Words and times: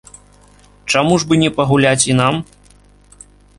Чаму 0.93 1.19
ж 1.23 1.29
бы 1.31 1.39
не 1.43 1.51
пагуляць 1.59 2.07
і 2.11 2.17
нам? 2.23 2.43